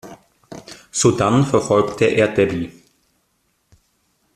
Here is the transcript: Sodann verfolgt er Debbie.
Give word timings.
Sodann 0.91 1.45
verfolgt 1.45 2.01
er 2.01 2.29
Debbie. 2.29 2.71